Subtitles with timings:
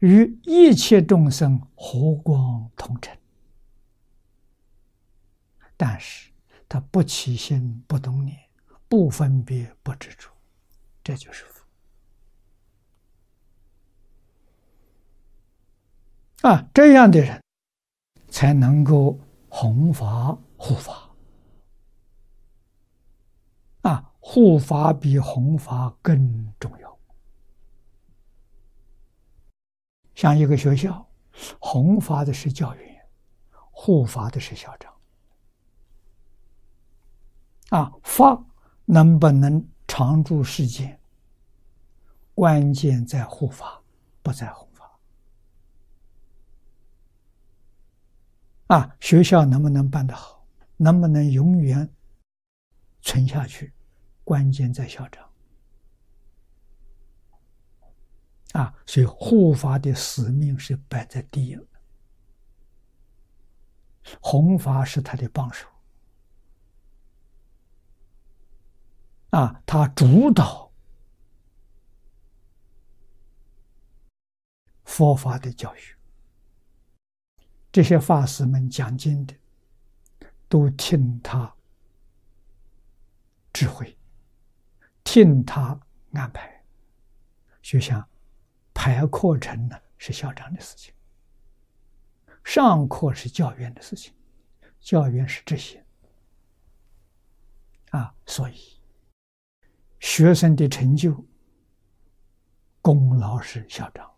[0.00, 3.16] 与一切众生和光同尘，
[5.76, 6.30] 但是
[6.68, 8.36] 他不起心不动念，
[8.88, 10.30] 不分别不执着，
[11.04, 11.60] 这就是佛
[16.48, 16.66] 啊！
[16.72, 17.42] 这样的人
[18.28, 19.18] 才能够
[19.50, 21.10] 弘法护法
[23.82, 24.14] 啊！
[24.18, 26.89] 护法比弘法更重要。
[30.20, 31.08] 像一个学校，
[31.58, 33.08] 弘法的是教员，
[33.70, 34.94] 护法的是校长。
[37.70, 38.44] 啊，法
[38.84, 41.00] 能不能常住世间，
[42.34, 43.80] 关键在护法，
[44.20, 45.00] 不在弘法。
[48.66, 51.90] 啊，学校能不能办得好，能不能永远
[53.00, 53.72] 存下去，
[54.22, 55.29] 关键在校长。
[58.60, 61.58] 啊，所以护法的使命是摆在第一，
[64.20, 65.66] 弘法是他的帮手，
[69.30, 70.70] 啊，他主导
[74.84, 75.96] 佛法的教学，
[77.72, 79.34] 这些法师们讲经的，
[80.50, 81.50] 都听他
[83.54, 83.96] 指挥，
[85.02, 85.80] 听他
[86.12, 86.62] 安排，
[87.62, 88.06] 就像。
[88.82, 90.94] 排课程呢是校长的事情，
[92.42, 94.14] 上课是教员的事情，
[94.80, 95.84] 教员是这些
[97.90, 98.80] 啊，所以
[99.98, 101.22] 学生的成就
[102.80, 104.10] 功劳是校长。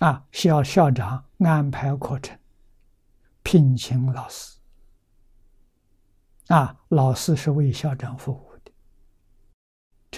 [0.00, 2.38] 啊，校校长安排课程，
[3.42, 4.58] 聘请老师。
[6.48, 8.47] 啊，老师是为校长服务。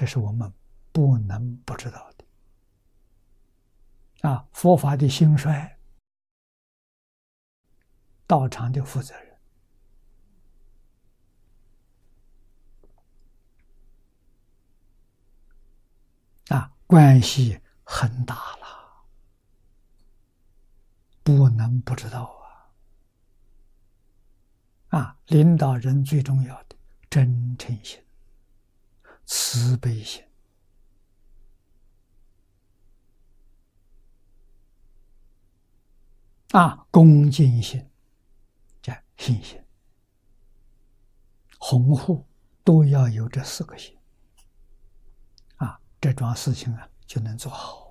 [0.00, 0.50] 这是我们
[0.92, 2.24] 不能不知道的
[4.30, 4.48] 啊！
[4.50, 5.78] 佛法的兴衰，
[8.26, 9.38] 道场的负责人
[16.48, 19.04] 啊，关系很大了，
[21.22, 22.24] 不能不知道
[24.88, 24.98] 啊！
[24.98, 26.76] 啊，领导人最重要的
[27.10, 28.02] 真诚心。
[29.32, 30.24] 慈悲心
[36.50, 37.88] 啊，恭敬心，
[38.82, 39.62] 这信心，
[41.60, 42.26] 红护
[42.64, 43.96] 都要有这四个心
[45.58, 47.88] 啊，这桩事情啊就能做好。